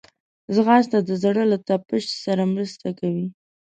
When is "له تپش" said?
1.51-2.03